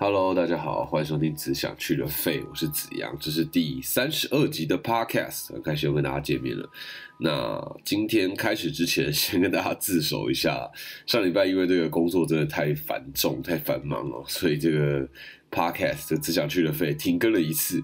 [0.00, 6.70] Hello，大家好，欢迎收听《只想去的废》，我是子阳，这是第三十二集的 Podcast，很开心又跟大家见面了。
[7.18, 10.70] 那今天开始之前， 先跟大家自首一下，
[11.04, 15.08] 上礼拜因为这个工作真的太繁重、太繁忙了，所以这个
[15.50, 17.82] Podcast 只想去的废停更了一次。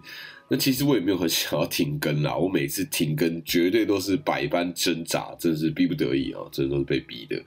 [0.48, 7.42] 那其实我也没有很想要停更啦，我每次停更绝对都是百般挣扎，真是逼不得已啊，真的都是被逼的。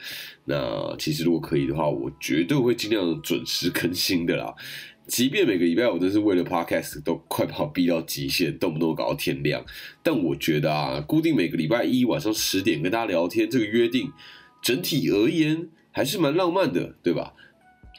[0.46, 4.54] 那其实如果可以的话，我绝对会尽量准时更新的啦。
[5.06, 9.64] 即便每个礼拜我都是为了 podcast 都快把我逼到极限，动不动搞到天亮，
[10.04, 14.12] 但我觉得啊，固定每个礼拜一晚上十点跟大家聊天这个约定，
[14.62, 17.34] 整体而言还是蛮浪漫的，对吧？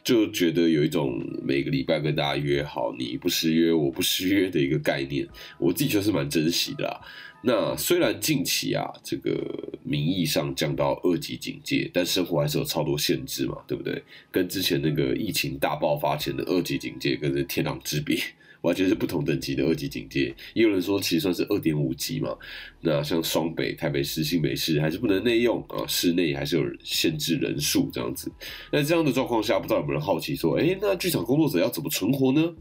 [0.08, 6.98] 就觉得有一种每个礼拜跟大家约好，你不失约，我不失约的一个概念，我自己就是蛮珍惜的啦。
[7.42, 9.38] 那虽然近期啊，这个
[9.82, 14.02] 名义上降到二级警戒，但生活还是有超多限制嘛，对不对？
[14.30, 18.18] 跟之前那个疫情大爆发前的二级警戒，跟这天壤之别。
[18.62, 22.36] 完全是不同等级的二级警戒，也有人说其实算是二点五级嘛。
[22.80, 28.30] 那像双北、台北市、新北市还是不能内用啊，室内还是有限制人数这样子。
[28.72, 32.54] 那这样的状况下，不知道有没有人好奇说，哎，那剧场工作者要怎么存活呢？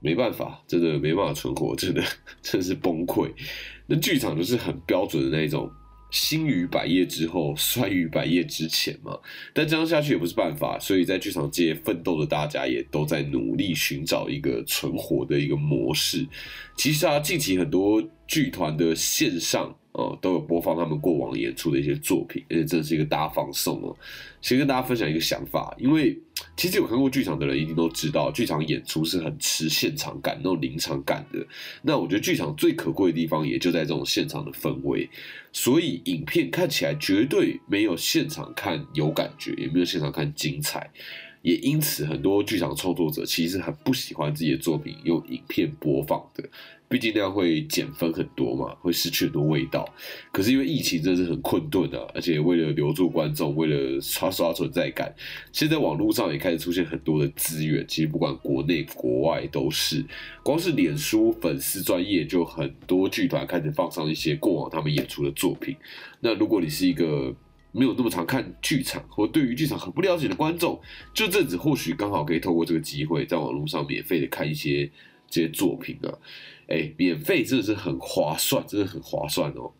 [0.00, 2.02] 没办法，真的没办法存活，真的
[2.42, 3.30] 真是崩溃。
[3.86, 5.70] 那剧场就是很标准的那一种。
[6.14, 9.18] 兴于百业之后，衰于百业之前嘛。
[9.52, 16.24] 但这样下去也不是办法，所以在剧场界奋斗的大家也都在努力寻找一个存活的一个模式。
[16.76, 19.76] 其实啊，近期很多剧团的线上。
[19.94, 23.96] 哦，都有播放他们过往演出的一些作品，而且真的是一个大放送哦。
[24.40, 26.18] 先跟大家分享一个想法，因为
[26.56, 31.46] 其实有看过剧场的人一定都知道，剧场演出是很吃现场感、那种临场感的。
[31.82, 35.08] 那我觉得剧场最可贵的地方也就在这种现场的氛围，
[35.52, 40.90] 所以影片看起来绝对没有现场看有感觉，也没有现场看精彩。
[41.42, 46.42] 也因此，很多剧场创作者其实很不喜欢自己的作品用影片播放的，
[46.94, 49.84] 毕竟那样会减分很多嘛，会失去很多味道。
[50.30, 55.12] 可是因为疫情真的是很困顿啊，而且为了留住观众，为了刷刷存在感，
[55.50, 57.84] 现在网络上也开始出现很多的资源。
[57.88, 60.04] 其实不管国内国外都是，
[60.44, 65.74] 光是脸书粉丝专业就很多剧团开始放上一些过往他们演出的作品。
[66.20, 67.34] 那如果你是一个
[67.72, 70.80] 没有那么常看剧场，或对于剧场很不了解的观众，
[71.12, 74.88] 这阵子或许刚好可以透过这个机会，在网络上免费的看一些
[75.28, 76.14] 这些作品啊！
[76.68, 79.72] 哎，免费真的是很划算，真的很划算哦！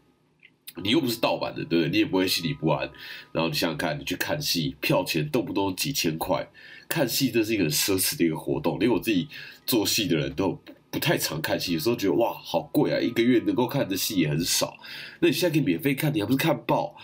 [0.82, 1.88] 你又不是盗版的，对不对？
[1.88, 2.90] 你也不会心里不安。
[3.32, 6.48] 然后你想想看，你去看戏，票钱动不动几千块，
[6.88, 8.78] 看戏这是一个很奢侈的一个活动。
[8.80, 9.28] 连我自己
[9.64, 12.98] 做戏的人都不太常看戏，有时候觉得哇，好贵啊！
[12.98, 14.76] 一个月能够看的戏也很少。
[15.20, 16.96] 那你现在可以免费看，你还不是看爆？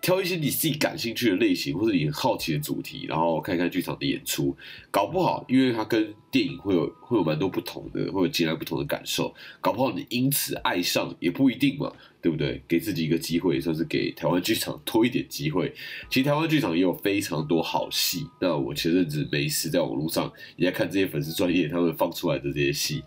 [0.00, 4.56] 挑一些你自己感兴趣的类型，或者你很好奇的主题，然后看看剧场的演出，
[4.90, 11.92] 搞不好，因为它跟电影会有会有蛮多不同的，会有截然不同的感受，搞不好你因此爱上也不一定嘛，
[12.22, 12.62] 对不对？
[12.68, 15.74] 给自己一个机会，算是给台湾剧场多一点机会。
[16.08, 23.02] 其实台湾剧场也有非常多好戏，那我前阵子没事在网络上也在看这些粉丝专业他们放出来的这些戏，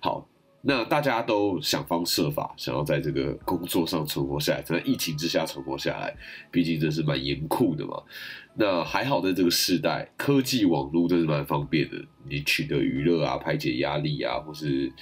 [0.00, 0.28] 好。
[0.68, 6.12] 那大家都想方设法，想要在这个工作上存活下来，在疫情之下存活下来，
[6.50, 8.02] 毕竟这是蛮严酷的嘛。
[8.56, 11.96] 那还好，在这个时代，科技网络真是蛮方便的，
[12.28, 14.92] 你取得娱乐啊，排解压力啊，或是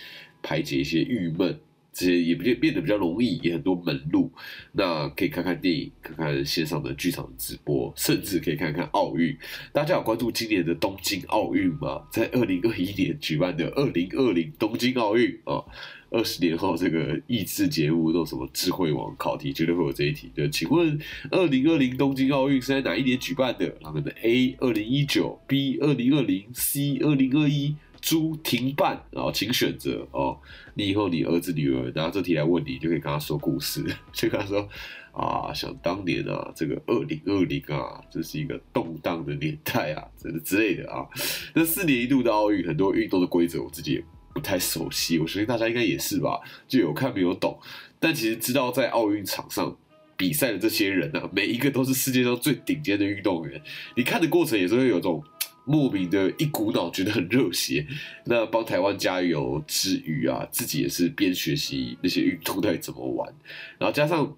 [0.42, 1.58] 排解一些郁闷。
[1.94, 4.30] 这些也变变得比较容易，也很多门路。
[4.72, 9.34] 那可以看看电影，看看线上的剧场直播，甚至可以看看奥运。
[9.72, 12.02] 大家有关注今年的东京奥运吗？
[12.10, 15.62] 在二零二一年举办的二零二零东京奥运啊，
[16.10, 20.28] 二十年后这个益智节目都什么智慧网考题，绝对会有这一题。
[20.34, 20.98] 对，请问
[21.30, 23.70] 二零二零东京奥运是在哪一年举办的？
[23.80, 27.76] 他们的，A 二零一九，B 二零二零，C 二零二一。
[28.04, 30.38] 猪停办，然后请选择哦。
[30.74, 33.82] 你以后你儿子女儿拿这题来问你，就可以跟他说故事，
[34.12, 34.68] 就跟他说
[35.10, 41.06] 啊，想当年啊，这个二零二零啊，这是一个动荡的年代啊，这之类的啊。
[41.54, 46.38] 那四年一度的奥运，很多运动的规则我自己也不太熟悉，我相信大家应该也是吧，
[46.68, 47.58] 就有看没有懂。
[47.98, 49.74] 但其实知道在奥运场上
[50.14, 53.58] 比赛的这些人呢，每一个都是世界上最顶尖的运动员。
[53.96, 55.24] 你看的过程也是会有种。
[55.64, 57.86] 莫名的一股脑觉得很热血，
[58.24, 63.34] 那帮台湾加油之余啊，自己也是边学习那些运动到底怎么玩，
[63.78, 64.36] 然后加上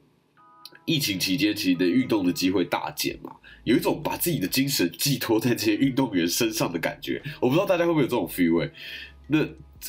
[0.85, 3.33] 疫情期间其实的运动的机会大减嘛，
[3.65, 7.21] 有一种把自己的精神寄托在这些运动员身上的感觉。
[7.41, 8.71] 我不知道大家会不会有这种 feel？
[9.27, 9.47] 那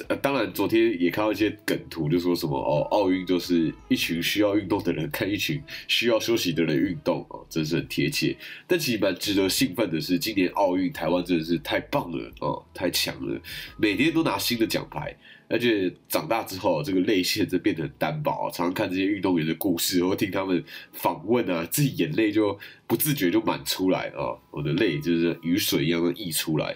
[0.10, 8.36] 呃，当然，昨天也看到一些梗图，就说什么哦，奥运就是一群需要运动的人看一群需要休息的人运动哦，真是很贴切。
[8.68, 13.42] 但其实蛮值得兴奋的是，今年奥运台湾真的是太棒了哦，太强了，
[13.78, 15.18] 每天都拿新的奖牌。
[15.50, 18.50] 而且长大之后，这个泪腺就变得很单薄。
[18.52, 24.36] 常常看这些运动员的故事，或听他们访问啊，自己眼泪就不自觉就满出来啊。
[24.52, 26.76] 我的泪就是雨水一样的溢出来。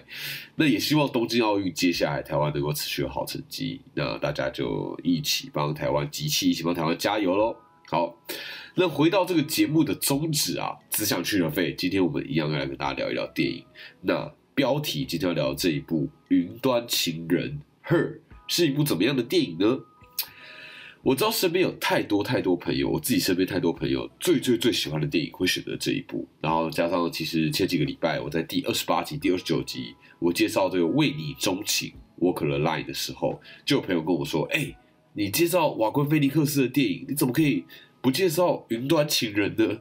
[0.56, 3.80] 那也希望东京奥运接下来台湾能够持续好成绩。
[3.94, 7.54] 那大家就一起帮台湾集气，一起帮台湾加油喽！
[7.88, 8.16] 好，
[8.74, 11.74] 那回到这个节目的宗旨啊，只想去了费。
[11.76, 13.62] 今天我们一样要来跟大家聊一聊电影。
[14.00, 17.60] 那标题今天要聊这一部《云端情人》
[17.90, 18.21] Her。
[18.54, 19.78] 是一部怎么样的电影呢？
[21.02, 26.28] 我知道身边有太多太多朋友，我自己身边太多朋友最最最喜欢的电影会选择这一部。
[26.42, 34.76] 然后加上其实前几个礼拜我在第二十八集、第二十九集我介绍这个为你钟情 Walk the Line 的时候，就有朋友跟我说：“哎，
[35.14, 37.64] 你介绍瓦昆菲尼克斯的电影，你怎么可以
[38.02, 39.78] 不介绍云端情人呢？”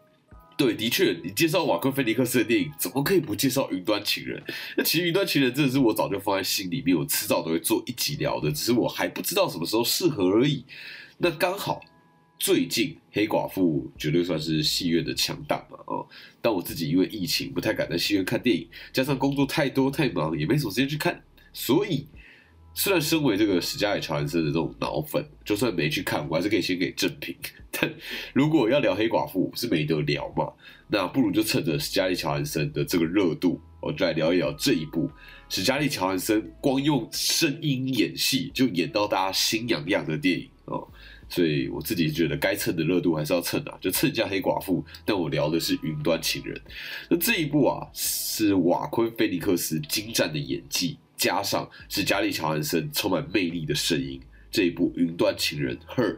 [0.62, 4.40] 对，的确，你介绍瓦昆菲尼克斯的电影，怎么可以不介绍《云端情人》？
[4.78, 10.64] 那其实《云端情人》真的是我早就放在心里面，我迟早都会做一集聊的，只是我还不知道什么时候适合而已。
[11.18, 11.82] 那刚好
[12.38, 16.08] 最近《黑寡妇》绝对算是戏院的强档嘛，哦，
[16.44, 22.06] 但我自己因为疫情不太敢在戏院看电影，加上工作太多太忙，也没什么时间去看，所以。
[22.74, 27.36] 虽然身为这个史嘉丽·乔安森的这种脑粉，就算没去看，我还是可以先给正评。
[27.70, 27.92] 但
[28.34, 30.52] 如果要聊黑寡妇，是没得聊嘛？
[30.88, 35.10] 那不如就趁着史嘉丽·乔安森的这个热度，我就来聊一聊这一部
[35.50, 40.88] 史嘉丽·乔安森光用声音演戏就演到大家心痒痒的电影哦。
[41.30, 44.84] 所以我自己觉得该蹭的热度还是要蹭啊，就蹭一下黑寡妇。
[45.06, 46.56] 但我聊的是《云端情人》，
[47.10, 50.98] 那这一部啊是瓦昆·菲尼克斯精湛的演技。
[51.22, 54.20] 加上是加利·乔汉森充满魅力的声音，
[54.50, 56.18] 这一部《云端情人》Her，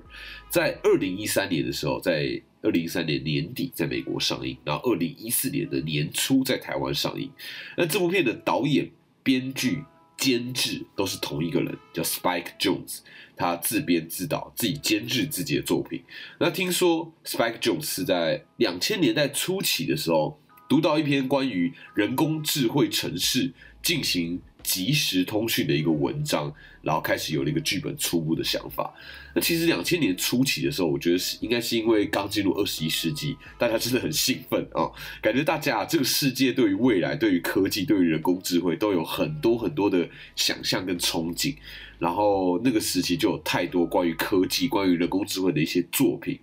[0.49, 7.29] 在二零一三年的时候，在二零一三年年底在美国上映，然后二零一四年的年初在台湾上映。
[7.75, 8.89] 那这部片的导演、
[9.21, 9.83] 编剧、
[10.15, 12.99] 监制都是同一个人，叫 Spike Jones，
[13.35, 16.01] 他自编自导，自己监制自己的作品。
[16.39, 20.39] 那听说 Spike Jones 是在两千年代初期的时候，
[20.69, 23.51] 读到一篇关于人工智慧城市
[23.81, 24.41] 进行。
[24.63, 28.93] 即时通讯的一个文章，然后开始有了一个剧本初步的想法。
[29.35, 34.89] 那其实两千年初期的时候，我觉得是应该是因为刚进入二十一世纪，大家真的很兴奋啊，
[35.21, 41.55] 感觉大家这个世界对于未来、对于科技、对于人工智慧都有很多很多的想象跟憧憬。
[42.03, 46.37] 然后那个时期就有太多关于科技、关于人工智慧的一些作品。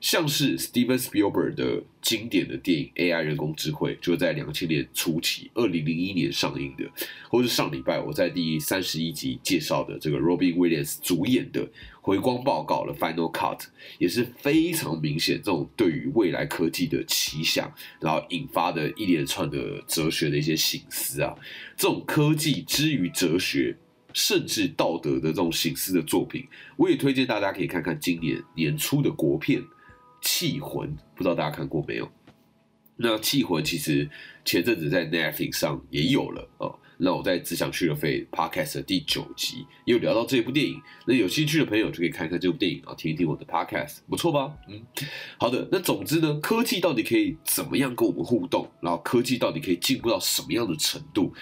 [0.00, 6.84] 像是 Steven Spielberg 的经典的电影《AI 人工智慧》，就在两千年初期，二零零一年上映的，
[7.30, 11.64] 或是上礼拜我在第三十一集介绍的这个 Robin Williams 主演的
[12.02, 13.60] 《回光报告》的 Final Cut，
[13.98, 21.34] 也是非常明显这种对于未来科技的奇想，然后引发的一连串的哲学的一些醒思啊，
[21.78, 23.74] 这种科技之于哲学，
[24.14, 26.46] 甚至道德的这种醒思的作品，
[26.76, 29.62] 我也推荐大家可以看看今年年初的国片。
[30.22, 32.10] 气魂不知道大家看过没有？
[32.96, 34.08] 那气魂其实
[34.42, 36.78] 前阵子在 Netflix 上也有了哦。
[36.96, 40.80] 那我在只想去了飞 Podcast 的第九集也有聊到这部电影。
[41.06, 44.54] 那有兴趣的朋友就可以看看这部电影啊，听一听我的 Podcast，不错吧？
[44.68, 44.80] 嗯，
[45.36, 45.68] 好的。
[45.72, 48.70] 那总之呢，科技到底可以怎么样跟我们互动？
[48.80, 51.34] 然后科技到底可以进步到什么样的程度？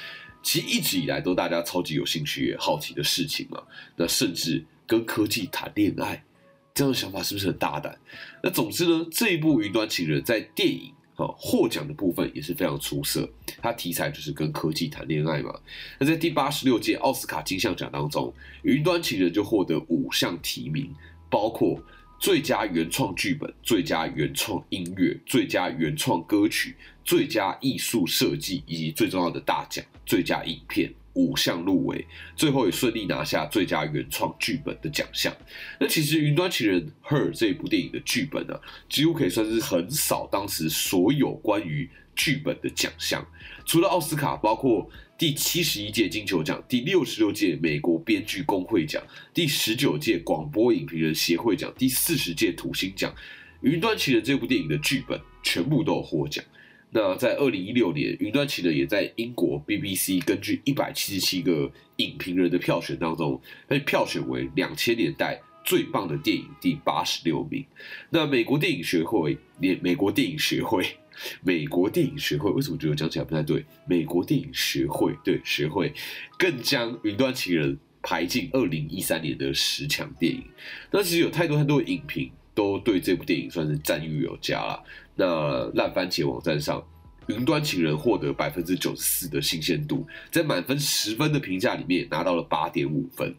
[0.42, 3.62] 其实一直以来都大家超级有兴趣也好奇的事情嘛。
[3.96, 6.22] 那甚至跟科技谈恋爱。
[6.74, 7.94] 这样的想法是不是很大胆？
[8.42, 13.28] 那总之呢，这一部《云端情人》在电影啊获奖的部分也是非常出色。
[13.60, 15.54] 它题材就是跟科技谈恋爱嘛。
[15.98, 18.28] 那在第八十六届奥斯卡金像奖当中，
[18.62, 20.90] 《云端情人》就获得五项提名，
[21.28, 21.78] 包括
[22.18, 30.92] 最佳原创剧本、最佳原创音乐、最佳原创歌曲、最佳艺术设计，以及最重要的大奖——最佳影片。
[31.14, 35.30] 五项入围，最后也顺利拿下最佳原创剧本的奖项。
[35.78, 43.22] 那其实《云端情人》Her 这部电影的剧本呢，几乎可以算是横扫当时所有关于剧本的奖项。
[43.66, 49.02] 除了奥斯卡，包括第七十一届金球奖、第六十六届美国编剧工会奖、
[49.34, 53.12] 第十九届广播影评人协会奖、第四十届土星奖，
[53.60, 56.42] 《云端情人》这部电影的剧本全部都有获奖。
[56.94, 67.64] 那在二零一六年，《云端情人》也在英国 BBC 根据一百七十七个影评人的票选当中，被票选为两千年代最棒的电影第八十六名。
[68.10, 70.84] 那美国电影学会，连美国电影学会，
[71.40, 73.64] 美国电影学会为什么觉得讲起来不太对？
[73.86, 75.94] 美国电影学会对学会
[76.38, 80.44] 更将《云端情人》排进二零一三年的十强电影。
[80.90, 84.84] 那其实有太多太多的影评都对这部电影算是赞誉有加了。
[85.14, 86.80] 那烂番茄网站上，
[87.34, 93.34] 《云端情人》获得百分之九十四的新鲜度，在满分十分的评价里面拿到了八点五分。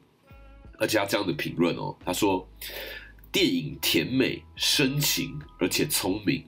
[0.80, 2.48] 而且他这样的评论哦，他说
[3.32, 6.44] 电影甜美、深情，而且聪明。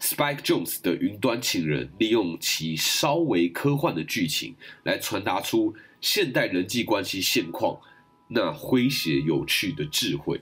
[0.00, 7.78] Spike Jones 的《云端情人》利用其稍微科幻的剧情来传达出现代人际关系现况
[8.28, 10.40] 那诙谐有趣的智慧。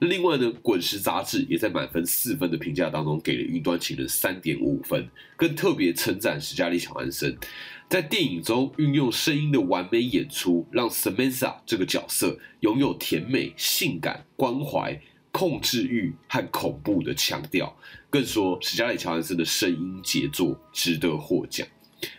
[0.00, 7.36] 另外呢，《滚石》杂志也在满分四分的评价当中给了《云端情人》三点五分，更特别称赞史嘉丽·乔安森
[7.88, 15.00] 在电影中运用声音的完美演出，让 Samantha 这个角色拥有甜美、性感、关怀、
[15.32, 17.76] 控制欲和恐怖的腔调。
[18.08, 21.66] 更说史嘉丽·乔安森的声音杰作值得获奖。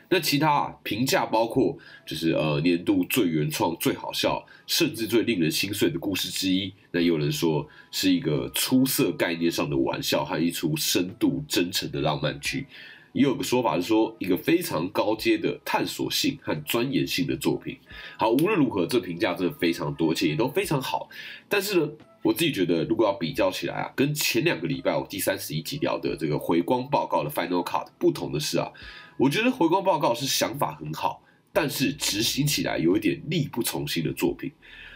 [0.10, 6.74] 那其他评价包括，就是呃年度最原创、最好笑，甚至最令人心碎的故事之一。
[6.92, 12.66] 那有人说是一个出色概念上的玩笑和一出深度真诚的浪漫剧。
[13.14, 17.78] 也有个说法是说，一个非常高阶的探索性和钻研性的作品。
[18.18, 21.10] 好，无论如何，这评价真的非常多，而且也都非常好。
[21.48, 21.90] 但是呢，
[22.22, 28.72] 我自己觉得，如果要比较起来啊，跟前两个礼拜我第三十一集聊的这个回光报告的 Final Cut 不同的是啊。
[29.20, 31.22] 我觉得回光报告是想法很好，
[31.52, 34.50] 但是执行起来有一点力不从心的作品。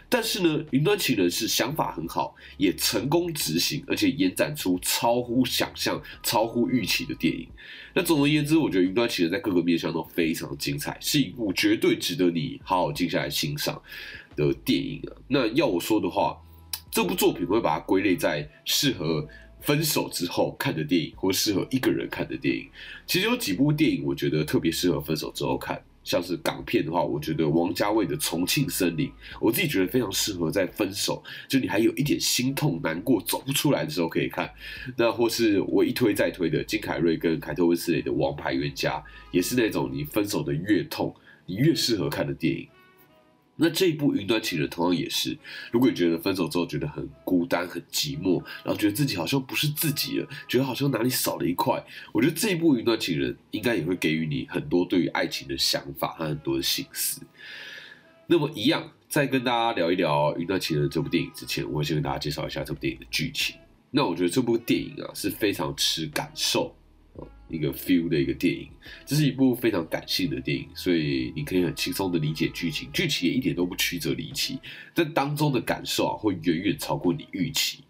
[0.07, 7.45] 但是呢，云端情人是想法很好，也成功执行，而且延展出超乎想象、超乎预期的电影。
[7.93, 13.81] 那总而言之，我觉得云端情人在各个面向都非常精彩，是一部绝对值得你好好静下来欣赏
[14.37, 15.11] 的电影啊。
[15.27, 16.37] 那要我说的话，
[16.89, 19.27] 这部作品会把它归类在适合。
[19.63, 22.67] 分手之后看的电影，或适合一个人看的电影，
[23.07, 25.81] 其实有几部电影我觉得特别适合分手之后看。
[26.03, 29.07] 像是港片的话，我觉得王家卫的《重庆森林》，
[29.39, 34.51] 我自己觉得非常适合在分手，就你还有一点心痛、难过、走不出来的时候可以看。
[34.97, 38.97] 那或是我一推再推的金凯瑞跟凯特温斯雷的《王牌冤家》，
[39.31, 41.15] 也是那种你分手的越痛，
[41.45, 42.67] 你越适合看的电影。
[43.55, 45.37] 那这一部《云端情人》同样也是，
[45.71, 57.21] 如果你觉得分手之后觉得很孤单、很寂寞，然后觉得自己好像不是自己了，觉得好像哪里少了一块，我觉得这一部《云端情人》应该也会给予你很多对于爱情的想法和很多的心思。
[58.25, 63.55] 那么，一样在跟大家聊一聊《云端情人》这部电影之前，我会先跟大家介绍一下这部电影的剧情。
[63.91, 66.75] 那我觉得这部电影啊是非常吃感受。
[67.53, 68.67] 一个 feel 的一个电影，
[69.05, 74.59] 这是一部非常感性的电影，所以你可以很轻松的理解剧情，剧情也一点都不曲折离奇，
[74.93, 77.83] 但当中的感受啊会远远超过你预期，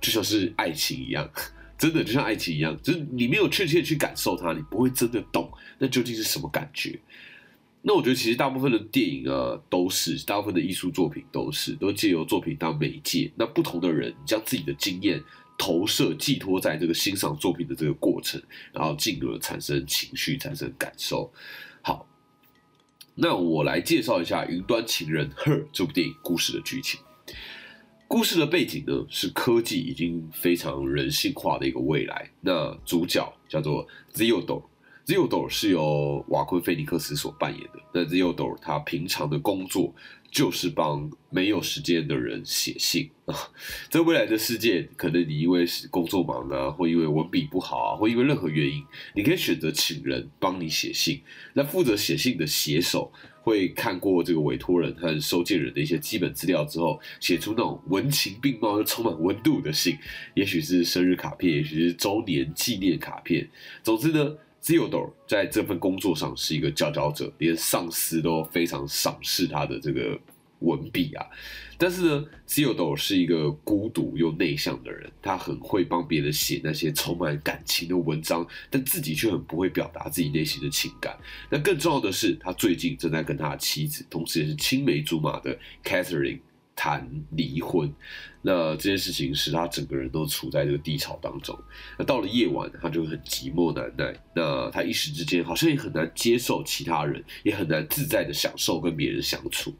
[0.00, 1.28] 就像是爱情一样，
[1.78, 6.98] 真的就像爱情一样，就是你没有确切去感受它，你不会真的懂那究竟是什么感觉。
[7.82, 15.22] 那我觉得其实大部分的电影啊都是，大部分的艺术作品都是，都借由作品当媒介，那不同的人将自己的经验。
[15.58, 21.32] 投射寄托在这个欣赏作品的这个过程，然后进而产生情绪、产生感受。
[21.82, 22.06] 好，
[23.14, 27.00] 那我来介绍一下《云端情人》Her 这部电影故事的剧情。
[28.08, 32.30] 故事的背景呢是科技已经非常人性化的一个未来。
[32.40, 37.80] 那主角叫做 Zildor，Zildor 是由瓦昆菲尼克斯所扮演的。
[37.92, 39.94] 那 Zildor 他平常的工作。
[40.36, 43.34] 就是帮没有时间的人写信啊！
[43.88, 51.22] 在未来的世界，可能你因为工作忙啊，或因为文笔不好啊，或因为任何原因，你可以选择请人帮你写信。
[51.54, 59.96] 那负责写信的写手会看过这个委托人和收件人的一些基本资料之后，写出那种文情并茂又充满温度的信，
[60.34, 63.48] 也许是生日卡片，也许是周年纪念卡片。
[63.82, 64.36] 总之呢。
[64.66, 70.18] Zildo 在这份工作上是一个佼佼者，连上司都非常赏识他的这个
[70.58, 71.24] 文笔啊。
[71.78, 81.16] 但是呢 zildo 是一个孤独又内向的人，他很会帮别人写那些充满感情的文章，但自己却很不会表达自己内心的情感。
[81.48, 86.40] 那更重要的是，他最近正在跟他的妻子，同时也是青梅竹马的 Catherine。
[86.76, 87.92] 谈离婚，
[88.42, 91.58] 那这件事情使他整个人都处在这个低潮当中。
[91.98, 94.14] 那到了夜晚，他就很寂寞难耐。
[94.34, 99.74] 那他一时之间好像也很难接受其他人，也很难自在的享受跟别人相处。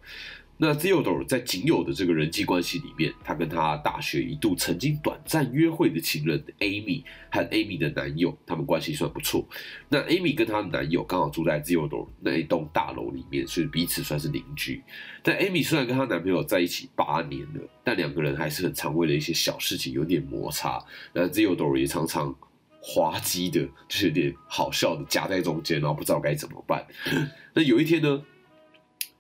[0.59, 9.47] 那 Theodore 在仅有的这个人际关系里面，他跟他大学一度曾经短暂约会的情人 Amy 和 Amy 的男友，他们关系算不错。
[9.91, 14.83] 那 Amy 跟她的男友刚好住在 Theodore 那一栋大楼里面，所以彼此算是邻居。
[15.23, 20.83] 但 Amy 虽然跟她男朋友在一起八年了，但两个人还是很常为了一些小事情有点摩擦。
[21.13, 22.35] 那 Theodore 也常常
[22.81, 26.87] 滑稽的，就是有点好笑的夹在中间，然后不知道该怎么办。
[27.53, 28.23] 那有一天呢？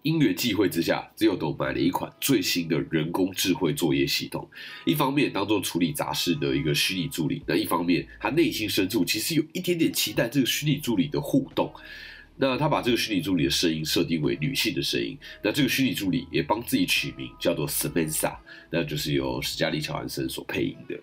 [0.06, 4.48] 因缘际会之下，自由斗买了一款最新的人工智慧作业系统，
[4.84, 11.72] 一方面当做处理杂事的一个虚拟助理，那一方面他内心深处其实有一点点期待这个虚拟助理的互动。
[12.36, 18.36] 那他把这个虚拟助理的声音设定为女性的声音，那这个虚拟助理也帮自己取名叫做 Samantha，
[18.70, 20.96] 那就是由史嘉丽乔安森所配音的。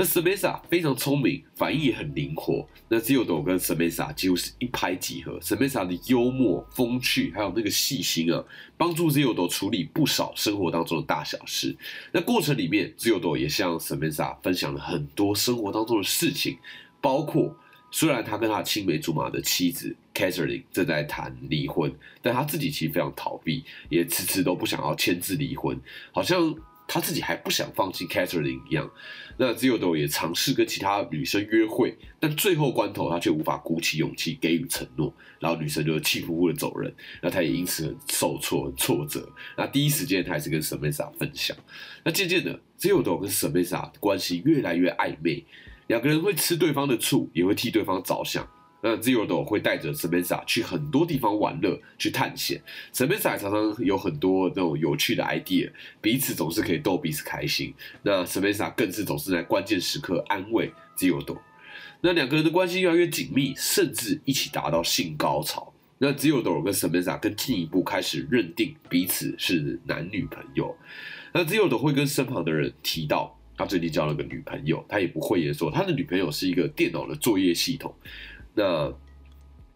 [0.00, 2.64] 那 Samantha 非常聪明，反应也很灵活。
[2.88, 5.40] 那 z i o d o 跟 Samantha 几乎是一拍即合。
[5.40, 8.44] Samantha 的幽默、风趣，还有那个细心啊，
[8.76, 11.76] 帮助 z i o d o 处理不少生活当中的大小事。
[12.12, 16.56] 那过程里面 z i o d o 也向 Samantha 分享了很多生活当中的事情，
[17.00, 17.52] 包括
[17.90, 25.76] 虽然他跟他青梅竹马的妻子 Catherine 正在谈离婚，但他自己其实非常逃避，也迟迟都不想要签字离婚，
[26.12, 26.54] 好像。
[26.88, 28.90] 他自己还不想放弃 Catherine 一样，
[29.36, 36.92] 那 z i o d o 也尝试跟其他女生约会，但最后关头他却无法鼓起勇气给予承诺，然后女生就气呼呼的走人，
[37.22, 39.30] 那他也因此很受挫、很挫折。
[39.54, 41.54] 那第一时间他还是跟 s a m a n a 分享，
[42.02, 45.44] 那渐渐的 z i o d o 跟 s a m a n a 关系越来越暧昧，
[45.88, 48.48] 两个人会吃对方的醋，也会替对方着想。
[48.80, 52.62] 那 Zero 会带着 Samantha 去很多地方玩乐、去探险。
[52.92, 55.70] Samantha 常常有很多那种有趣的 idea，
[56.00, 57.74] 彼此总是可以逗彼此开心。
[58.02, 61.38] 那 Samantha 更是总是在关键时刻安慰 Zero。
[62.00, 65.72] 那两个人的关系越来越紧密，甚至一起达到性高潮。
[65.98, 70.76] 那 Zero 跟 Samantha 更进一步开始认定彼此是男女朋友。
[71.32, 77.92] 那 Zero 会跟身旁的人提到，他最近交了个女朋友，他也不会言说他的女朋友是一个电脑的作业系统。
[78.54, 78.88] 那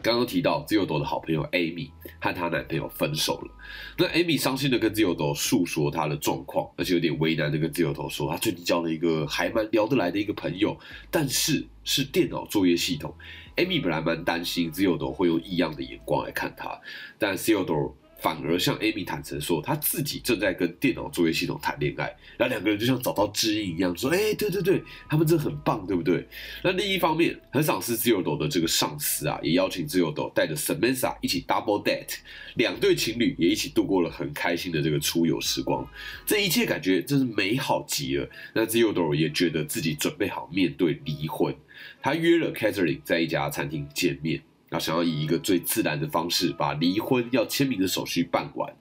[0.00, 3.50] 刚刚提到自由朵的好朋友 Amy 和她男朋友分手了，
[3.96, 10.76] 那 Amy 伤心的跟自由朵诉说她的状况，而且有点为难的跟自由朵说，她最近交了一个还蛮聊得来的一个朋友，
[11.10, 13.14] 但是是电脑作业系统。
[13.56, 16.80] Amy 本来蛮担心自由朵会用异样的眼光来看她，
[17.18, 17.96] 但自由朵。
[18.22, 22.04] 反而向 Amy 坦诚说，他自己正在跟电脑作业系统谈恋爱，
[22.38, 26.24] 然后两个人就像找到知音一样，说：“哎，对对对，他们真的很棒，对不对？”
[26.62, 32.18] 那另一方面，很赏识自由斗的这个上司啊，也邀请自由斗带着 Samantha 一起 double date，
[32.54, 35.84] 两对情侣也一起度过了很开心的这个出游时光，
[36.24, 38.30] 这一切感觉真是美好极了。
[38.54, 41.52] 那自由斗也觉得自己准备好面对离婚，
[42.00, 44.40] 他约了 Catherine 在一家餐厅见面。
[44.72, 48.74] 他想要以一个最自然的方式把离婚要签名的手续办完，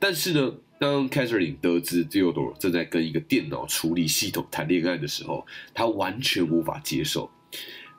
[0.00, 7.30] 但是呢，当 Catherine 得知 Theodore 正在跟一个电脑处理系统谈恋爱的时候，他完全无法接受。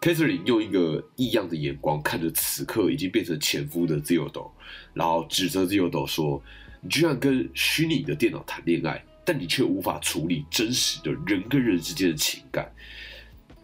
[0.01, 4.51] Catherine 用一个异样的眼光看着此刻已经变成前夫的 Theodore，
[4.93, 6.43] 然后指责 Theodore 说
[6.81, 12.69] ：“你居然跟虚拟的电脑谈恋爱，但你却无法处理真实的人跟人之间的情感。”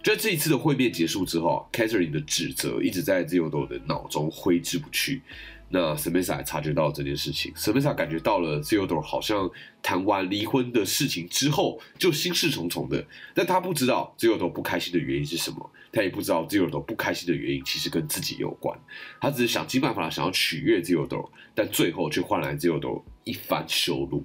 [0.07, 5.21] 在这一次的会面结束之后，Catherine 的指责一直在自由斗的脑中挥之不去。
[5.67, 9.51] 那 Samantha 察觉到这件事情，Samantha 感觉到了自由斗好像
[9.83, 18.79] 谈完离婚的事情之后就心事重重的，但他不知道自由斗不开心的原因是什么，他也不知道自由斗不开心的原因其实跟自己有关。
[19.19, 24.23] 他只是想尽办法想要取悦自由斗，但最后却换来自由斗一番羞辱。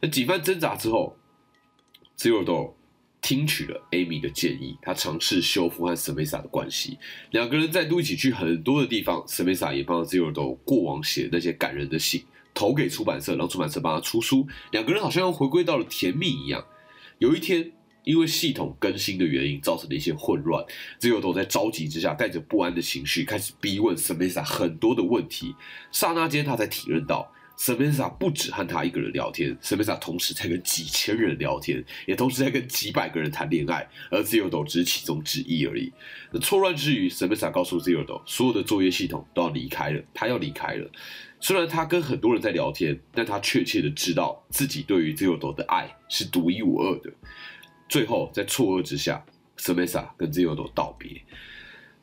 [0.00, 1.16] 那几番挣扎之后，
[2.16, 2.76] 自由斗。
[3.24, 6.98] 听取了 Amy 的建议，他尝试修复和 Samantha 的关系，
[7.30, 9.24] 两个人再度一起去很多的地方。
[9.26, 14.46] Samantha 也帮 Zero 过往写那些感人的信投给出版社，让出版社帮他出书。
[14.72, 16.62] 两个人好像又回归到了甜蜜一样。
[17.16, 20.62] 有一天，因为系统更新的原因，造成了一些混乱
[21.00, 25.54] ，Zero 在着急之下，带着不安的情绪，开始逼问 Samantha 很多的问题。
[25.90, 27.32] 刹那间，他才体认到。
[27.56, 34.20] S a m a n t a 不止和他一个人聊天 s a m a n t a 同时在跟几千人聊天，也同时在跟几百个人谈恋爱，而
[34.22, 35.92] Zero 只是其中之一而已。
[36.32, 40.90] 那错乱之余 s a m a n t a 告诉 Zero，所有的作业系统都要离开了，他要离开了。
[41.40, 47.12] 虽然他跟很多人在聊天，但他确切的知道自己对于 Zero 的爱是独一无二的。
[47.88, 49.24] 最后，在错愕之下
[49.56, 51.22] s a m a n t a 跟 Zero 道别。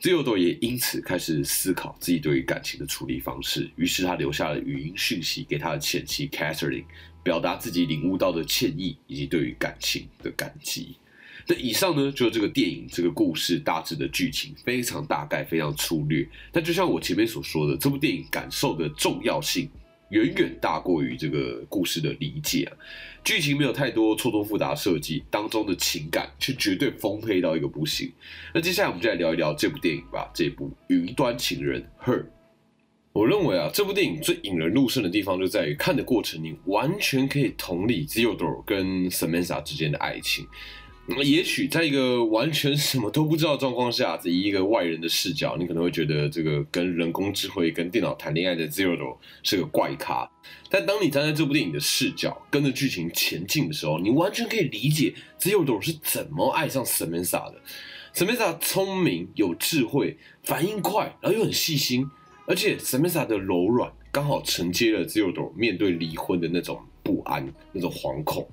[0.01, 6.85] 自由度也因此开始思考自己对于感情的处理方式，于是他留下了语音讯息给他的前妻 Catherine，
[7.21, 10.95] 表达自己领悟到的歉意以及对于感情的感激。
[11.45, 16.27] 那以上呢，就是这个电影这个故事大致的剧情，非常大概，非常粗略。
[16.51, 19.69] 但就像我前面所说的，这部电影感受的重要性。
[20.11, 22.71] 远远大过于这个故事的理解啊，
[23.23, 28.11] 剧情没有太多错综复杂设计，当中的情感却绝对丰沛到一个不行。
[28.53, 32.25] 那接下来我们就来聊一聊这部电影吧，这部《云端情人》Her。
[33.13, 40.47] 我认为啊，这部电影最引人入胜的地方就在于看的过程，你完全可以同理 Theodore 跟 Samantha 之间的爱情。
[41.07, 50.29] 那么也许在一个完全什么都不知道的状况下，以一个外人的视角，你可能会觉得这个跟人工智慧、跟电脑谈恋爱的 Zero 是个怪咖。
[50.69, 57.61] 但当你站在这部电影的视角，跟着剧情前进的时候，你完全可以理解 Zero 是怎么爱上 Samantha 的。
[58.13, 62.05] Samantha 聪明、有智慧、反应快，然后又很细心，
[62.45, 66.79] 而且 Samantha 的柔软刚好承接了 Zero 面对离婚的那种。
[67.03, 68.47] 不安那种惶恐，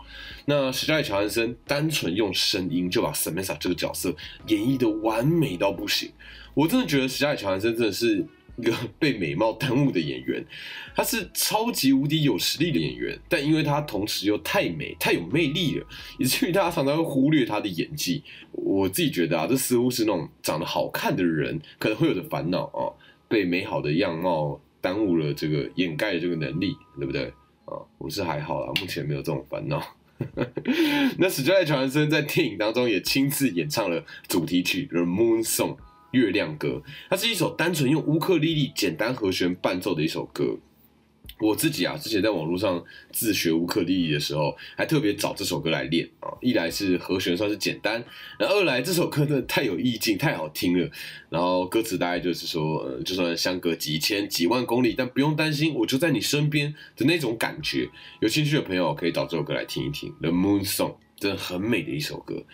[0.47, 4.15] 那史嘉丽·乔安森单纯用声音就把 Samantha 这个角色
[4.47, 6.11] 演绎的完美到不行。
[6.55, 8.25] 我真的觉得史嘉丽·乔安森真的是
[8.57, 10.45] 一个被美貌耽误的演员。
[10.97, 15.87] 他是超级无敌有实力的演员，但因为他同时又太美、太有魅力了，
[16.19, 18.25] 以至于大家常常会忽略他的演技。
[18.51, 22.91] 我自己觉得啊，这似乎是那种长得好看的人可能会有的烦恼啊，
[23.29, 27.33] 被美好的样貌耽误了这个掩盖这个能力，对不对？
[27.69, 29.83] 啊，我是还好啦，目前没有这种烦恼。
[31.19, 35.77] 那史嘉丽·乔安森在电影当中也亲自演唱了主题曲《The Moon Song》
[36.11, 40.57] 月亮歌，它是一首单纯用乌克丽丽简单和弦伴奏的一首歌。
[41.41, 46.29] 我自己啊，之前在网络上自学乌克丽丽的时候，还特别找这首歌来练啊。
[46.41, 48.03] 一来是和弦算是简单，
[48.39, 50.91] 那二来这首歌真的太有意境，太好听了。
[51.31, 57.89] 然后歌词大概就是说，就算相隔几千几万公里，但不用担心，我就在你身边的那种感觉。
[58.21, 62.45] 有兴趣的朋友可以找这首歌来听一听，《The Moon Song》真的很美的一首歌。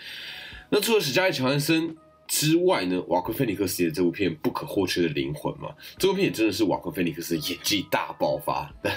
[0.71, 1.97] 那除了史嘉丽·乔安森。
[2.27, 8.73] 之外呢，瓦昆菲尼克斯的这部片不可或缺的灵魂嘛，这部片也真的是瓦昆菲尼克斯演技大爆发。
[8.83, 8.95] 但，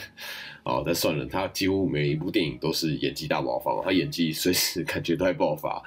[0.64, 5.84] 哦，但算了，他几乎每一部电影都是演技大爆发嘛，他演技随时 感觉都在爆发。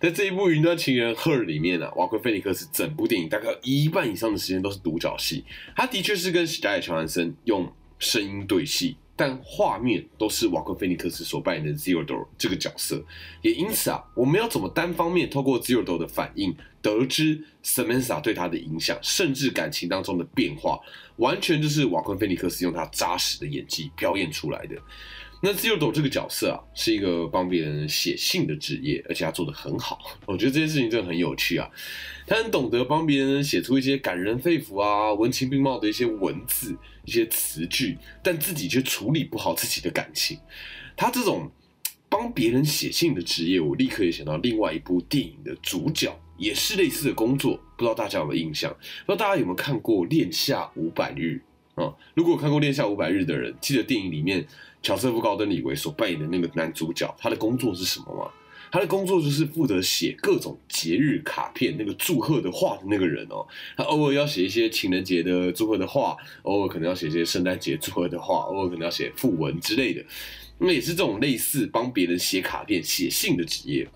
[0.00, 5.44] 在这一部《云端情人》Her 里面呢，瓦昆菲尼克斯整部电影大概一半以上的时间都是独角戏，
[5.76, 8.96] 他的确是跟史嘉丽·乔安森用声音对戏。
[9.16, 13.04] 但画面都是瓦昆菲尼克斯所扮演的 Zero Do 这个角色，
[13.42, 20.80] 也因此啊，我们要怎么单方面透过 Zero Do 的反应得知 Samantha 对他的影响，甚至感情当中的变化，
[21.16, 24.76] 完全就是瓦昆菲尼克斯用他扎实的演技表演出来的。
[25.44, 29.98] 那 Zero 这个角色啊，是一个帮别人写信的职业，而且他做的很好。
[30.24, 31.70] 我觉得这件事情真的很有趣啊。
[32.26, 40.38] 他很懂得帮别人写出一些感人肺腑啊、文情并茂的一些文字、一些词句，但自己却处理不好自己的感情。
[40.96, 41.52] 他这种
[42.08, 47.60] 帮别人写信的职业，我立刻也想到另外一部电影的主角，也是类似的工作。
[47.76, 48.74] 不知道大家有没有印象？
[49.04, 51.38] 不知道大家有没有看过《恋夏五百日》
[51.74, 51.92] 啊？
[52.14, 54.46] 如果看过《恋夏五百日》的人，记得电影里面。
[54.82, 58.30] 乔瑟夫·高登·李维所扮演的那个男主角，他的工作是什么吗？
[58.70, 63.46] 他的工作就是负责写各种节日卡片、那个祝贺的话的那个人哦。
[63.78, 70.04] 他偶尔要写一些情人节的祝贺的话，偶尔可能要写一些圣诞节祝贺的话，偶尔可能要写讣文之类的。
[70.58, 73.88] 那也是这种类似帮别人写卡片、写信的职业。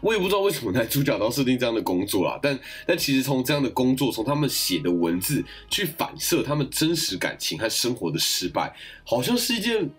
[0.00, 9.90] 我也不知道为什么男主角要设定这样的工作啦，但但其实从这样的工作，从他们写的文字去反射他们真实感情和生活的失败，好像是一件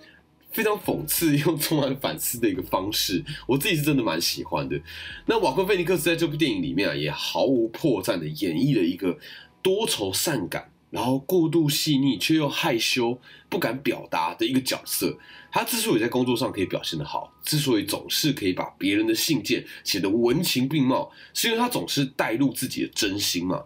[0.52, 3.24] 非常讽刺又充满反思的一个方式。
[3.46, 4.80] 我自己是真的蛮喜欢的。
[5.28, 9.18] 那瓦昆菲尼克斯在这部电影里面啊，也毫无破绽的演绎了一个
[9.62, 10.72] 多愁善感。
[10.90, 15.16] 然后过度细腻却又害羞不敢表达的一个角色，
[15.52, 23.64] 他之所以在工作上可以表现得好，之所以总是可以把别人的信件写得文情并茂，是因为他总是带入自己的真心嘛，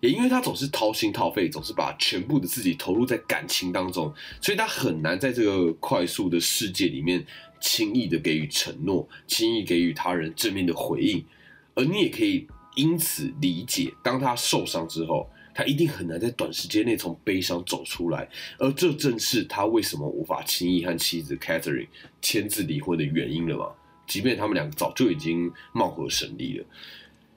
[0.00, 7.22] 也因为他总是掏心掏肺，总是把全部的自己投入在感情当中，所以他很难在这个快速的世界里面
[7.60, 11.22] 轻易的给予承诺，轻易给予他人正面的回应，
[11.74, 15.28] 而你也可以因此理解，当他受伤之后。
[15.54, 21.88] 他一定很难在短时间内从悲伤走出来，而这正是他为什么无法轻易和妻子 Catherine
[22.20, 23.66] 签字离婚的原因了嘛？
[24.06, 26.64] 即便他们两个早就已经貌合神离了。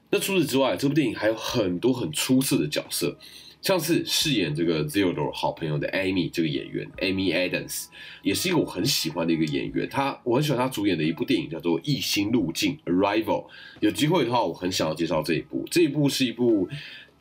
[0.09, 3.17] 那除此之外，这部电影还有很多很出色的角色，
[3.61, 7.87] 像是饰演这个 Zero 好朋友的 Amy 这个演员 Amy Adams，
[8.23, 9.89] 也是一个我很喜欢的一个演员。
[9.89, 13.47] 他我很喜欢他主演的一部电影叫做《异星路径》Arrival。
[13.81, 15.65] 有机会的话，我很想要介绍这一部。
[15.69, 16.69] 这一部是一部。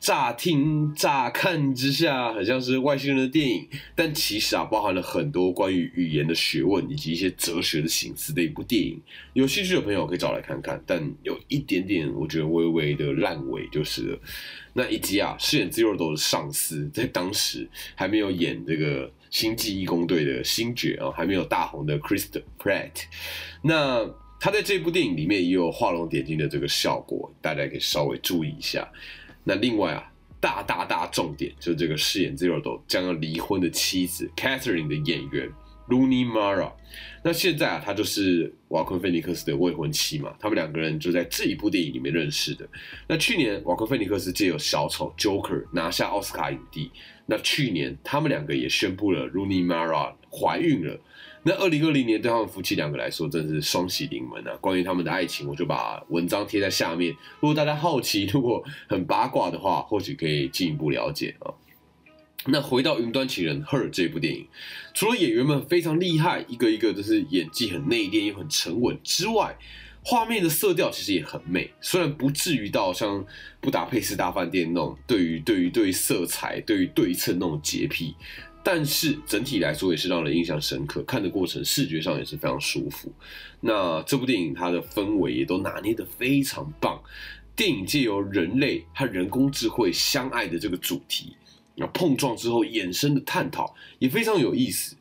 [0.05, 9.01] 乍听乍看之下，很像是外星人的电影，但其实啊，包含了很多关于语言的学问以及一些哲学的形式的一部电影。
[9.33, 14.19] 有兴趣的朋友可以找来看看，但有一点点，我觉得微微的烂尾就是了。
[14.73, 22.91] 那以及啊，饰演 Zero 的上司，在当时还没有演这个星际义工队的星爵啊，还没有大红的 Christ Pratt，
[23.63, 24.07] 那
[24.39, 28.87] 他在这部电影里面也有画龙点睛的这个效果，大家可以稍微注意一下。
[29.47, 35.49] 那另外啊，大大大重点就是这个饰演 Zero 将要离婚的妻子 Catherine 的演员
[35.87, 36.71] Rooney Mara。
[37.23, 42.67] 那现在啊，她就是瓦昆菲尼克斯的未婚妻嘛，他们两个人就在这一部电影里面认识的。
[43.07, 46.91] 那去年瓦昆菲尼克斯借由小丑 Joker 拿下奥斯卡影帝，
[47.27, 50.99] 那去年他们两个也宣布了 Rooney Mara 怀孕了。
[51.47, 54.57] 那二零二零年对他们夫妻两个来说，真的是双喜临门啊！
[54.59, 57.11] 关于他们的爱情，我就把文章贴在下面。
[57.39, 61.53] 如果大家好奇，如果很八卦的话，或许可以进一步了解啊。
[62.47, 64.47] 那回到《云端情人》Her 这部电影，
[64.95, 69.55] 除了演员们非常厉害，一个一个都是演技很内敛又很沉稳之外，
[70.03, 71.71] 画面的色调其实也很美。
[71.79, 73.19] 虽然不至于到像
[73.61, 78.15] 《布达佩斯大饭店》那种对于对于对于色彩、对于对称那种洁癖。
[78.67, 83.13] 但是整体来说也是让人印象深刻，看的过程视觉上也是非常舒服。
[83.61, 86.99] 那这部电影它的氛围也都拿捏的非常棒。
[87.55, 91.35] 电影借由人类和人工智慧相爱的这个主题，
[91.75, 94.95] 那碰撞之后衍生的探讨也非常有意思。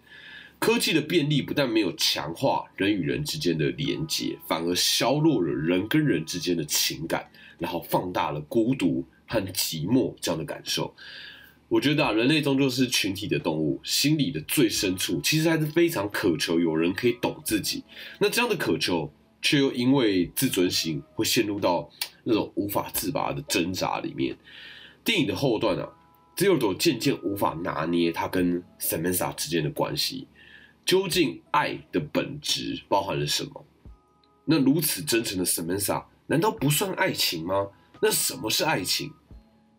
[0.58, 7.26] 科技的便利不但没有强化人与人之间的连接，反而削弱了人跟人之间的情感，
[7.58, 10.94] 然后放大了孤独和寂寞这样的感受。
[11.68, 17.82] 我觉得啊，人类终究是群体的动物，心里的最深处其实还是非常渴求有人可以懂自己。
[18.20, 21.90] 那这样的渴求，却又因为自尊心会陷入到
[22.22, 24.36] 那种无法自拔的挣扎里面。
[25.02, 25.88] 电影的后段啊
[26.36, 30.28] z e r o 渐渐无法拿捏他跟 Samantha 之间的关系，
[30.84, 33.64] 究竟爱的本质包含了什么？
[34.44, 37.68] 那如此真诚的 Samantha，难道不算爱情吗？
[38.00, 39.10] 那什么是爱情？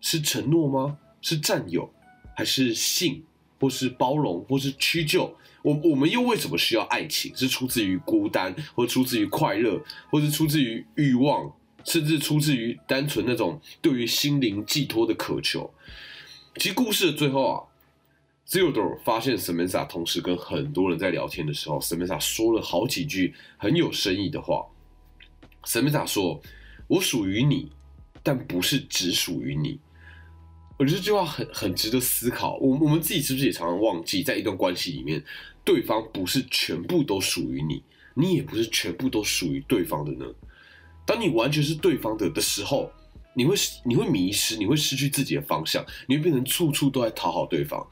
[0.01, 0.97] 是承诺吗？
[1.25, 1.91] 是占有，
[2.35, 3.23] 还是性，
[3.59, 5.35] 或是包容，或是屈就？
[5.63, 7.35] 我我们又为什么需要爱情？
[7.35, 11.51] 是出自于孤单，或出自于快乐，或是出自于欲望，
[11.83, 15.73] 甚至出自于单纯那种对于心灵寄托的渴求？
[16.57, 17.63] 其实故事的最后啊
[18.45, 24.67] z e o d o r 发现 Samantha 同时跟很多人在聊天的时候，Samantha 说了好几句很有深意的话。
[25.63, 26.39] Samantha 说
[26.85, 27.71] ：“我属于你，
[28.21, 29.79] 但不是只属于你。”
[30.77, 32.57] 我觉得这句话很很值得思考。
[32.57, 35.23] 我我们自己是不是也常常忘记，在一段关系里面，
[35.63, 37.81] 对方不是全部都属于你，
[38.13, 40.25] 你也不是全部都属于对方的呢？
[41.05, 42.91] 当你完全是对方的的时候，
[43.35, 47.85] 你会你会迷失，你会失去自己的方向，你会变成处处都在讨好对方。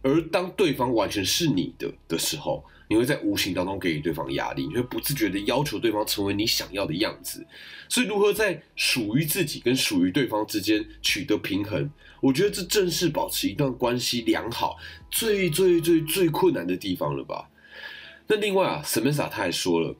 [0.00, 7.46] 而当对方完全是你的的时候，你会在无形当中给予对方压力，你会不自觉的要求对方成为你想要的样子。
[7.88, 14.76] 所以，如何在属于自己跟属于对方之间取得平衡，我觉得这正是保持一段关系良好
[15.10, 17.48] 最最最最困难的地方了吧？
[18.26, 19.96] 那另外啊，Samantha 他还说了，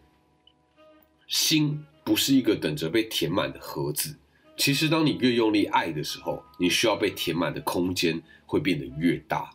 [1.26, 4.16] 心不是一个等着被填满的盒子。
[4.58, 9.50] 其实，当你越用力爱的时候，你需要被填满的空间会变得越大。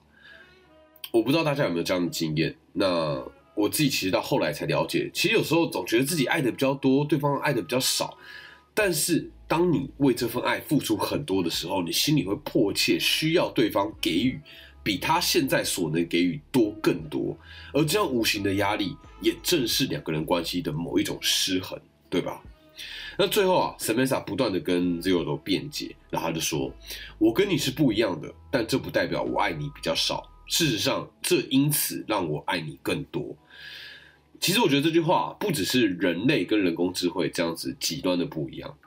[1.11, 2.55] 我不知道大家有没有这样的经验。
[2.79, 3.19] 那
[3.55, 8.15] 我自己其实到后来才了解，其实有时候总觉得自己爱的比较多，对方爱的比较少。
[8.75, 14.39] 但是当你为这份爱付出很多的时候，你心里会迫切需要对方给予
[14.83, 17.35] 比他现在所能给予多更多。
[17.73, 21.79] 而这样无形的压力，也正是两个人关系的某一种失衡，
[22.11, 22.39] 对吧？
[23.17, 26.71] 那最后啊，Samantha 不断的跟 Zero 都辩解，然后他就说
[27.17, 33.35] ：“我跟你是不一样的，但这不代表我爱你比较少。”事实上，这因此让我爱你更多。
[34.39, 38.77] 其实，我觉得这句话不只是人类跟人工智慧这样子极端的不一样，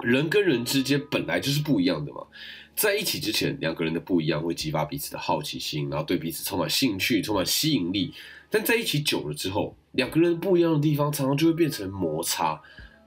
[0.00, 2.26] 人跟人之间本来就是不一样的嘛。
[2.76, 8.14] 在一起之前，两个人的不一样会激发彼此的好奇心，然后对彼此充满兴趣、充满吸引力。
[8.50, 12.60] 但在一起久了之后，两个人不一样的地方常常就会变成摩擦。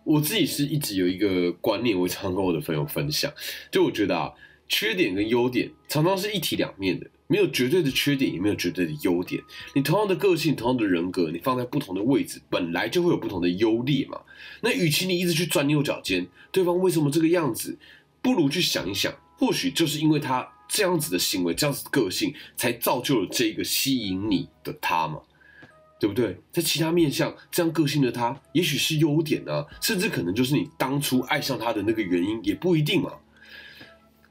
[0.03, 3.31] 我自己是一直有一个观念，我常常跟我的朋友分享，
[3.71, 4.33] 就我觉得啊，
[4.71, 7.05] 缺点跟优点常常是一体两面的。
[7.27, 9.41] 没有绝对的缺点，也没有绝对的优点。
[9.73, 14.19] 你同样的个性，同样的人格，你放在不同的位置，本来就会有不同的优劣嘛。
[14.61, 17.77] 那与其你一直去钻牛角尖，对方为什么这个样子，
[18.21, 25.21] 不如去想一想，或许就是因为他这样子的行为，这样子的个性，才造就了这个吸引你的他嘛，
[26.01, 26.37] 对不对？
[26.51, 33.13] 在其他面相，这样个性的他，也许是优点呢，甚至可能就是你当初爱上他的那个原因，也不一定嘛。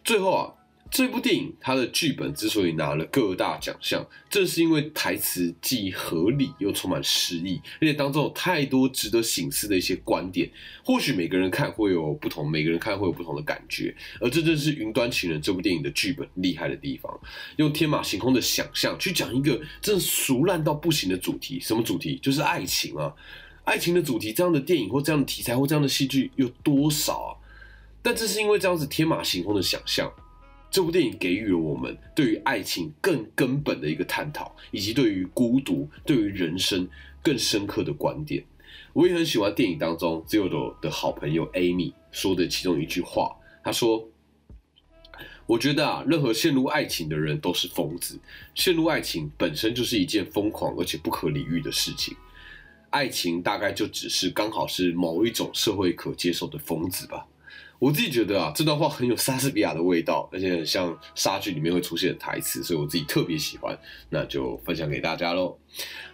[0.04, 0.54] 最后啊。
[0.92, 10.50] 这部电影它的剧本之所以拿了各大奖项，正是因为台词既合理又充满诗意，而且当中有太多值得醒思的一些观点。
[10.84, 13.94] 或许每个人看会有不同，每个人看会有不同的感觉。
[14.20, 17.20] 而这正是《云端情人》这部电影的剧本厉害的地方，
[17.54, 21.60] 用天马行空的想象去讲一个真俗烂到不行的主题。
[21.60, 22.18] 什么主题？
[22.20, 23.14] 就是爱情啊！
[23.62, 27.30] 爱情的主题，这样的电影或这样的题材或这样的戏剧有多少啊？
[28.02, 30.12] 但正是因为这样子天马行空的想象。
[30.70, 36.88] 这部电影给予了我们对于爱情更根本的一个探讨，以及对于孤独、对于人生
[37.22, 38.44] 更深刻的观点。
[38.92, 44.08] 我也很喜欢电影当中 z e o d 的好朋友 Amy 说的其中一句话，他说。
[45.46, 48.20] 我觉得啊，任何陷入爱情的人都是疯子。
[48.54, 52.16] 陷入爱情本身就是一件疯狂而且不可理喻的事情。
[52.90, 57.26] 爱情大概就只是刚好是某一种社会可接受的疯子吧。
[57.80, 63.76] 我自己觉得啊，这段话很有莎士比亚的味道，而且很像莎剧里面会出现的台词，所以我自己特别喜欢。
[64.10, 65.58] 那就分享给大家喽。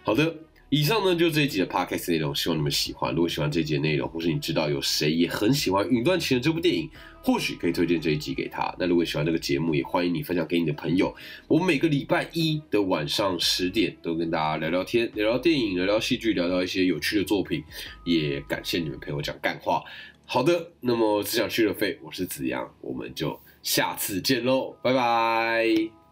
[0.01, 0.35] 好的。
[0.69, 3.15] 以上呢就是这一集的 podcast 内容，希望你们喜欢。
[3.15, 6.89] 如果喜欢这一集内容，或是你知道有谁也很喜欢《云端情人》这部电影，
[7.23, 8.75] 或许可以推荐这一集给他。
[8.77, 11.15] 那如果喜欢这个节目，也欢迎你分享给你的朋友。
[11.47, 17.63] 我每个礼拜一的晚上十点都跟大家聊聊天，聊聊电影，聊聊戏剧，聊聊一些有趣的作品。
[18.03, 19.81] 也感谢你们陪我讲干话。
[20.29, 26.06] 好的，那么只想去了费，我是子阳，我们就下次见喽，拜拜。